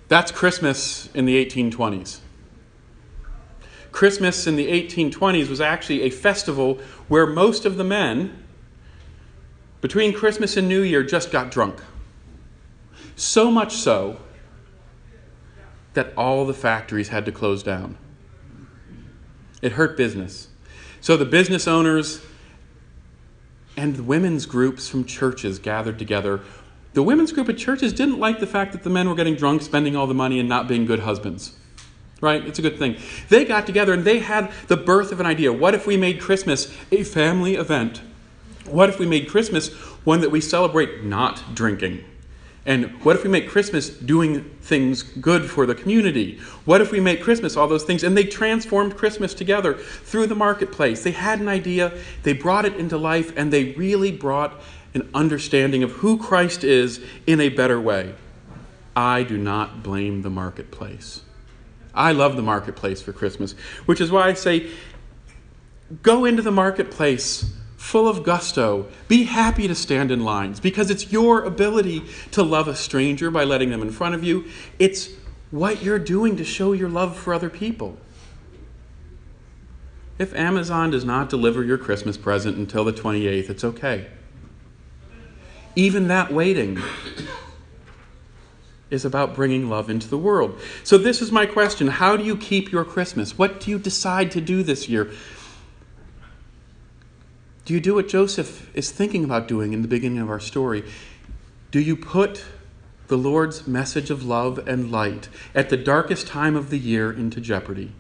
That's 0.08 0.32
Christmas 0.32 1.10
in 1.16 1.26
the 1.26 1.44
1820s. 1.46 2.20
Christmas 3.92 4.46
in 4.48 4.56
the 4.56 4.68
1820s 4.68 5.50
was 5.50 5.62
actually 5.62 6.04
a 6.04 6.10
festival 6.10 6.80
where 7.08 7.26
most 7.26 7.66
of 7.66 7.78
the 7.78 7.84
men, 7.84 8.44
between 9.82 10.14
Christmas 10.14 10.58
and 10.58 10.68
New 10.68 10.82
Year, 10.82 11.04
just 11.04 11.32
got 11.32 11.52
drunk. 11.52 11.82
So 13.16 13.50
much 13.50 13.74
so 13.76 14.20
that 15.94 16.14
all 16.16 16.46
the 16.46 16.54
factories 16.54 17.10
had 17.10 17.26
to 17.26 17.32
close 17.32 17.64
down. 17.64 17.98
It 19.62 19.74
hurt 19.74 19.98
business. 19.98 20.48
So 21.02 21.18
the 21.18 21.26
business 21.26 21.68
owners 21.68 22.22
and 23.76 23.96
the 23.96 24.04
women's 24.04 24.46
groups 24.46 24.88
from 24.88 25.06
churches 25.06 25.60
gathered 25.60 25.98
together. 25.98 26.42
The 26.94 27.04
women's 27.04 27.32
group 27.32 27.50
at 27.50 27.58
churches 27.58 27.92
didn't 27.94 28.20
like 28.20 28.40
the 28.40 28.48
fact 28.48 28.72
that 28.74 28.84
the 28.84 28.90
men 28.90 29.10
were 29.10 29.16
getting 29.16 29.36
drunk, 29.36 29.62
spending 29.62 29.96
all 29.96 30.08
the 30.08 30.14
money, 30.14 30.40
and 30.40 30.48
not 30.48 30.68
being 30.68 30.86
good 30.86 31.00
husbands 31.00 31.54
right? 32.22 32.46
It's 32.46 32.60
a 32.60 32.62
good 32.62 32.78
thing. 32.78 32.98
They 33.30 33.46
got 33.46 33.66
together 33.66 33.94
and 33.94 34.04
they 34.04 34.20
had 34.20 34.52
the 34.68 34.78
birth 34.78 35.12
of 35.12 35.20
an 35.20 35.26
idea. 35.26 35.54
What 35.54 35.74
if 35.74 35.88
we 35.88 35.98
made 35.98 36.20
Christmas 36.20 36.74
a 36.92 37.04
family 37.04 37.56
event? 37.56 38.02
What 38.66 38.90
if 38.90 39.00
we 39.00 39.06
made 39.06 39.28
Christmas 39.28 39.70
one 40.06 40.22
that 40.22 40.32
we 40.32 40.42
celebrate 40.42 41.04
not 41.04 41.56
drinking? 41.56 42.04
And 42.66 43.04
what 43.04 43.16
if 43.16 43.24
we 43.24 43.30
make 43.30 43.50
Christmas 43.50 43.90
doing 43.90 44.44
things 44.62 45.02
good 45.02 45.50
for 45.50 45.66
the 45.66 45.74
community? 45.74 46.40
What 46.66 46.82
if 46.82 46.92
we 46.92 47.00
make 47.00 47.22
Christmas 47.22 47.58
all 47.58 47.68
those 47.68 47.84
things? 47.84 48.04
And 48.04 48.16
they 48.16 48.26
transformed 48.26 48.96
Christmas 48.96 49.34
together 49.34 49.74
through 49.74 50.28
the 50.28 50.36
marketplace. 50.36 51.04
They 51.04 51.12
had 51.12 51.40
an 51.40 51.48
idea, 51.48 51.94
they 52.24 52.34
brought 52.34 52.66
it 52.66 52.76
into 52.76 52.98
life, 52.98 53.34
and 53.36 53.52
they 53.52 53.72
really 53.72 54.12
brought 54.12 54.62
an 54.94 55.10
understanding 55.14 55.84
of 55.84 55.92
who 55.94 56.18
Christ 56.18 56.64
is 56.64 57.02
in 57.26 57.40
a 57.40 57.50
better 57.50 57.80
way. 57.80 58.14
I 58.96 59.24
do 59.24 59.38
not 59.38 59.82
blame 59.82 60.22
the 60.22 60.30
marketplace. 60.30 61.22
I 61.94 62.12
love 62.12 62.36
the 62.36 62.42
marketplace 62.42 63.02
for 63.02 63.14
Christmas, 63.14 63.54
which 63.86 64.02
is 64.02 64.12
why 64.12 64.28
I 64.28 64.34
say 64.34 64.70
go 66.04 66.26
into 66.26 66.42
the 66.42 66.52
marketplace 66.52 67.54
full 67.78 68.08
of 68.08 68.24
gusto. 68.24 68.88
Be 69.08 69.24
happy 69.24 69.68
to 69.68 69.76
stand 69.76 70.12
in 70.12 70.24
lines 70.24 70.60
because 70.60 70.92
it's 70.92 71.12
your 71.12 71.44
ability 71.44 72.04
to 72.32 72.44
love 72.44 72.68
a 72.68 72.76
stranger 72.76 73.32
by 73.32 73.44
letting 73.44 73.70
them 73.70 73.82
in 73.82 73.90
front 73.90 74.16
of 74.16 74.24
you. 74.24 74.46
It's 74.78 75.10
what 75.50 75.82
you're 75.82 76.00
doing 76.00 76.36
to 76.38 76.44
show 76.44 76.74
your 76.74 76.90
love 76.90 77.18
for 77.18 77.34
other 77.34 77.50
people. 77.50 77.98
If 80.20 80.36
Amazon 80.36 80.92
does 80.92 81.06
not 81.06 81.30
deliver 81.30 81.64
your 81.64 81.78
Christmas 81.78 82.18
present 82.18 82.58
until 82.58 82.84
the 82.84 82.92
28th, 82.92 83.50
it's 83.50 83.64
okay. 83.64 84.08
Even 85.76 86.10
that 86.10 86.34
waiting 86.34 86.78
is 88.90 89.06
about 89.06 89.36
bringing 89.36 89.70
love 89.70 89.90
into 89.90 90.08
the 90.08 90.18
world. 90.18 90.60
So, 90.84 90.98
this 90.98 91.22
is 91.22 91.32
my 91.32 91.46
question 91.46 91.88
How 91.88 92.18
do 92.18 92.24
you 92.24 92.36
keep 92.36 92.72
your 92.72 92.86
Christmas? 92.86 93.38
What 93.38 93.60
do 93.60 93.72
you 93.72 93.80
decide 93.80 94.32
to 94.32 94.42
do 94.42 94.64
this 94.64 94.90
year? 94.90 95.12
Do 97.66 97.74
you 97.74 97.80
do 97.80 97.94
what 97.94 98.08
Joseph 98.08 98.76
is 98.76 98.92
thinking 98.92 99.24
about 99.24 99.48
doing 99.48 99.74
in 99.74 99.84
the 99.84 99.88
beginning 99.88 100.20
of 100.20 100.30
our 100.30 100.40
story? 100.40 100.84
Do 101.70 101.80
you 101.80 101.96
put 101.96 102.44
the 103.10 103.18
Lord's 103.18 103.68
message 103.68 104.10
of 104.10 104.24
love 104.24 104.68
and 104.68 104.92
light 104.92 105.30
at 105.54 105.70
the 105.70 105.78
darkest 105.78 106.26
time 106.26 106.56
of 106.56 106.72
the 106.72 106.80
year 106.80 107.12
into 107.12 107.40
jeopardy? 107.40 107.92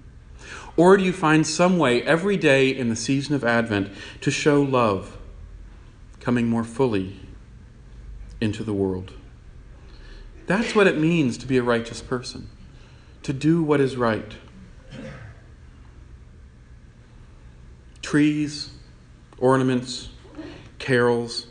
Or 0.75 0.97
do 0.97 1.03
you 1.03 1.13
find 1.13 1.45
some 1.45 1.77
way 1.77 2.01
every 2.01 2.37
day 2.37 2.69
in 2.69 2.89
the 2.89 2.95
season 2.95 3.35
of 3.35 3.43
Advent 3.43 3.91
to 4.21 4.31
show 4.31 4.61
love 4.61 5.17
coming 6.19 6.47
more 6.47 6.63
fully 6.63 7.19
into 8.41 8.63
the 8.63 8.73
world? 8.73 9.13
That's 10.49 10.73
what 10.73 10.87
it 10.87 10.97
means 10.97 11.37
to 11.37 11.45
be 11.45 11.57
a 11.57 11.61
righteous 11.63 12.01
person, 12.01 12.49
to 13.21 13.33
do 13.33 13.61
what 13.61 13.79
is 13.79 13.95
right. 13.95 14.33
Trees, 18.01 18.71
ornaments, 19.37 20.09
carols. 20.79 21.45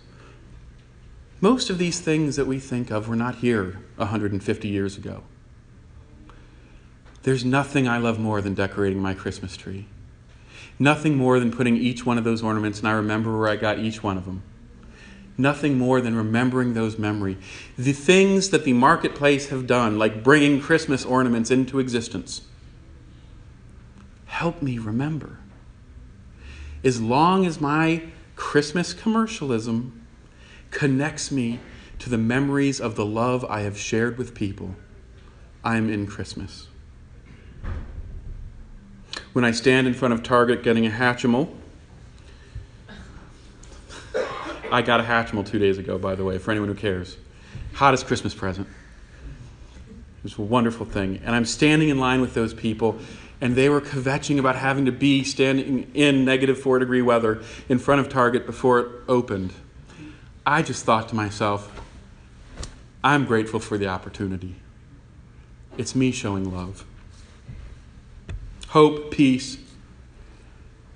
Most 1.41 1.71
of 1.71 1.79
these 1.79 2.01
things 2.01 2.35
that 2.35 2.49
we 2.49 2.59
think 2.59 2.91
of 2.91 3.09
were 3.09 3.15
not 3.15 3.37
here 3.37 3.79
150 3.95 4.67
years 4.67 4.97
ago. 4.97 5.23
There's 7.23 7.45
nothing 7.45 7.87
I 7.87 7.99
love 7.99 8.19
more 8.19 8.41
than 8.41 8.55
decorating 8.55 9.01
my 9.01 9.15
Christmas 9.15 9.57
tree. 9.57 9.87
Nothing 10.77 11.17
more 11.17 11.39
than 11.39 11.53
putting 11.53 11.77
each 11.77 12.05
one 12.05 12.19
of 12.19 12.25
those 12.25 12.43
ornaments, 12.43 12.81
and 12.81 12.89
I 12.89 12.93
remember 12.95 13.39
where 13.39 13.49
I 13.49 13.55
got 13.55 13.79
each 13.79 14.03
one 14.03 14.19
of 14.19 14.25
them. 14.25 14.43
Nothing 15.41 15.79
more 15.79 16.01
than 16.01 16.17
remembering 16.17 16.75
those 16.75 16.99
memories. 16.99 17.37
The 17.79 17.93
things 17.93 18.51
that 18.51 18.65
the 18.65 18.73
marketplace 18.73 19.51
have 19.51 19.69
done, 19.69 19.97
like 19.97 20.25
bringing 20.25 20.61
Christmas 20.61 21.05
ornaments 21.05 21.53
into 21.53 21.79
existence, 21.79 22.43
help 24.27 24.61
me 24.61 24.79
remember. 24.79 25.39
As 26.83 27.01
long 27.01 27.47
as 27.47 27.61
my 27.61 28.03
Christmas 28.35 28.93
commercialism 28.93 30.05
connects 30.73 31.31
me 31.31 31.61
to 32.01 32.11
the 32.11 32.19
memories 32.19 32.81
of 32.81 32.97
the 32.97 33.07
love 33.07 33.45
I 33.45 33.61
have 33.61 33.79
shared 33.79 34.19
with 34.19 34.35
people, 34.35 34.75
I'm 35.63 35.89
in 35.89 36.07
Christmas. 36.07 36.67
When 39.33 39.45
I 39.45 39.53
stand 39.53 39.87
in 39.87 39.95
front 39.95 40.15
of 40.15 40.23
Target 40.25 40.65
getting 40.65 40.87
a 40.87 40.91
Hatchimal, 40.91 41.55
I 44.71 44.83
got 44.83 45.01
a 45.01 45.03
Hatchimal 45.03 45.47
two 45.47 45.59
days 45.59 45.79
ago, 45.79 45.99
by 45.99 46.15
the 46.15 46.25
way, 46.25 46.39
for 46.39 46.51
anyone 46.51 46.69
who 46.69 46.75
cares. 46.75 47.17
Hottest 47.75 48.07
Christmas 48.07 48.35
present. 48.35 48.67
It 49.89 50.25
was 50.25 50.39
a 50.39 50.43
wonderful 50.43 50.85
thing. 50.85 51.21
And 51.25 51.35
I'm 51.35 51.45
standing 51.45 51.89
in 51.89 51.99
line 51.99 52.21
with 52.21 52.35
those 52.35 52.53
people, 52.53 52.99
and 53.41 53.55
they 53.55 53.69
were 53.69 53.81
kvetching 53.81 54.39
about 54.39 54.57
having 54.57 54.85
to 54.87 54.93
be 54.93 55.25
standing 55.25 55.91
in 55.95 56.25
negative 56.25 56.59
four 56.59 56.79
degree 56.79 57.03
weather 57.03 57.43
in 57.69 57.79
front 57.79 58.01
of 58.01 58.09
Target 58.09 58.47
before 58.47 58.81
it 58.81 58.89
opened. 59.09 59.53
I 60.45 60.63
just 60.63 60.85
thought 60.85 61.09
to 61.11 61.15
myself, 61.15 61.81
I'm 63.03 63.25
grateful 63.25 63.61
for 63.61 63.79
the 63.79 63.87
opportunity. 63.87 64.57
It's 65.77 65.95
me 65.95 66.11
showing 66.11 66.53
love. 66.53 66.85
Hope, 68.69 69.13
peace, 69.13 69.59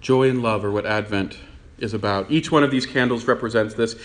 joy, 0.01 0.29
and 0.29 0.43
love 0.43 0.65
are 0.65 0.71
what 0.71 0.85
Advent 0.85 1.39
is 1.83 1.93
about. 1.93 2.31
Each 2.31 2.51
one 2.51 2.63
of 2.63 2.71
these 2.71 2.87
candles 2.87 3.27
represents 3.27 3.75
this. 3.75 3.97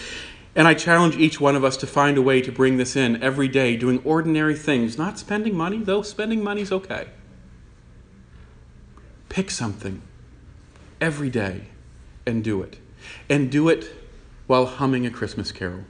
And 0.55 0.67
I 0.67 0.73
challenge 0.73 1.15
each 1.15 1.39
one 1.39 1.55
of 1.55 1.63
us 1.63 1.77
to 1.77 1.87
find 1.87 2.17
a 2.17 2.21
way 2.21 2.41
to 2.41 2.51
bring 2.51 2.77
this 2.77 2.95
in 2.95 3.21
every 3.21 3.47
day, 3.47 3.77
doing 3.77 4.01
ordinary 4.03 4.55
things, 4.55 4.97
not 4.97 5.19
spending 5.19 5.55
money, 5.55 5.77
though 5.77 6.01
spending 6.01 6.43
money's 6.43 6.71
okay. 6.71 7.07
Pick 9.29 9.51
something 9.51 10.01
every 10.99 11.29
day 11.29 11.65
and 12.25 12.43
do 12.43 12.61
it. 12.63 12.79
And 13.29 13.51
do 13.51 13.69
it 13.69 13.93
while 14.47 14.65
humming 14.65 15.05
a 15.05 15.11
Christmas 15.11 15.51
carol. 15.51 15.83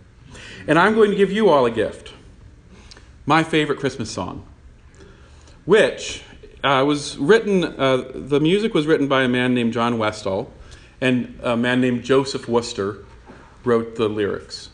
And 0.67 0.77
I'm 0.77 0.95
going 0.95 1.11
to 1.11 1.17
give 1.17 1.31
you 1.31 1.49
all 1.49 1.65
a 1.65 1.71
gift 1.71 2.13
my 3.27 3.43
favorite 3.43 3.77
Christmas 3.77 4.09
song, 4.09 4.47
which 5.65 6.23
uh, 6.63 6.83
was 6.87 7.17
written, 7.17 7.65
uh, 7.65 8.09
the 8.15 8.39
music 8.39 8.73
was 8.73 8.87
written 8.87 9.07
by 9.07 9.23
a 9.23 9.27
man 9.27 9.53
named 9.53 9.73
John 9.73 9.97
Westall, 9.97 10.51
and 11.01 11.39
a 11.43 11.55
man 11.55 11.81
named 11.81 12.03
Joseph 12.03 12.47
Worcester 12.47 13.05
wrote 13.63 13.95
the 13.95 14.07
lyrics. 14.07 14.69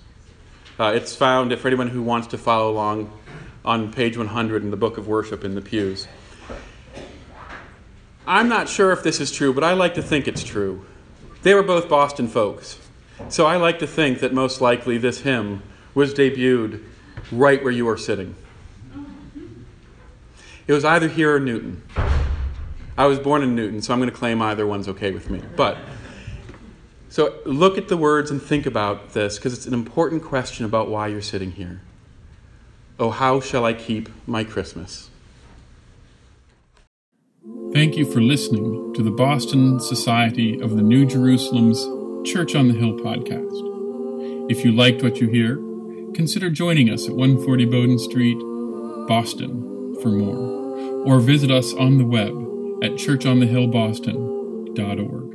Uh, 0.80 0.94
it's 0.96 1.15
found 1.15 1.58
for 1.60 1.68
anyone 1.68 1.88
who 1.88 2.01
wants 2.01 2.27
to 2.27 2.38
follow 2.38 2.72
along 2.72 3.12
on 3.65 3.92
page 3.92 4.18
100 4.18 4.63
in 4.63 4.72
the 4.72 4.77
Book 4.77 4.98
of 4.98 5.08
Worship 5.08 5.44
in 5.44 5.56
the 5.56 5.62
pews. 5.62 6.08
I'm 8.25 8.48
not 8.48 8.70
sure 8.70 8.92
if 8.92 9.03
this 9.03 9.20
is 9.20 9.32
true, 9.32 9.53
but 9.53 9.63
I 9.63 9.74
like 9.74 9.96
to 9.96 10.01
think 10.01 10.27
it's 10.27 10.44
true. 10.44 10.86
They 11.44 11.53
were 11.53 11.63
both 11.63 11.89
Boston 11.89 12.27
folks. 12.27 12.80
So 13.30 13.46
I 13.46 13.58
like 13.58 13.80
to 13.80 13.88
think 13.88 14.20
that 14.20 14.34
most 14.34 14.62
likely 14.62 14.98
this 14.98 15.22
hymn 15.22 15.62
was 15.94 16.13
debuted 16.13 16.84
right 17.32 17.62
where 17.63 17.71
you 17.71 17.88
are 17.89 17.97
sitting. 17.97 18.36
It 20.65 20.74
was 20.74 20.86
either 20.86 21.10
here 21.10 21.36
or 21.36 21.39
Newton. 21.39 21.84
I 22.97 23.06
was 23.06 23.19
born 23.19 23.43
in 23.43 23.56
Newton, 23.56 23.82
so 23.82 23.93
I'm 23.93 24.00
going 24.00 24.10
to 24.10 24.15
claim 24.15 24.41
either 24.41 24.65
one's 24.65 24.88
okay 24.88 25.12
with 25.12 25.30
me. 25.30 25.41
But 25.56 25.78
so 27.13 27.34
look 27.45 27.78
at 27.78 27.88
the 27.89 27.95
words 27.95 28.32
and 28.32 28.41
think 28.41 28.65
about 28.65 29.13
this 29.13 29.38
because 29.38 29.54
it's 29.54 29.67
an 29.67 29.73
important 29.76 30.23
question 30.23 30.65
about 30.65 30.89
why 30.89 31.06
you're 31.06 31.21
sitting 31.21 31.52
here. 31.52 31.80
Oh, 32.97 33.12
how 33.12 33.39
shall 33.39 33.65
I 33.65 33.73
keep 33.73 34.10
my 34.26 34.43
Christmas? 34.43 35.12
Thank 37.71 37.97
you 37.97 38.12
for 38.12 38.19
listening 38.19 38.95
to 38.95 39.04
the 39.04 39.12
Boston 39.12 39.80
Society 39.80 40.60
of 40.60 40.76
the 40.76 40.82
New 40.82 41.06
Jerusalem's 41.06 41.84
Church 42.28 42.56
on 42.56 42.67
the 42.67 42.73
Hill 42.73 42.93
podcast. 42.93 44.49
If 44.49 44.65
you 44.65 44.71
liked 44.71 45.04
what 45.04 45.21
you 45.21 45.28
hear, 45.28 45.58
consider 46.15 46.49
joining 46.49 46.89
us 46.89 47.08
at 47.08 47.13
140 47.13 47.65
Bowdoin 47.65 47.99
Street, 47.99 48.39
Boston, 49.08 49.95
for 50.02 50.10
more, 50.10 51.06
or 51.06 51.19
visit 51.19 51.52
us 51.52 51.76
on 51.76 51.99
the 51.99 52.06
web 52.06 52.34
at 52.84 52.93
churchonthehillboston.org. 52.93 55.33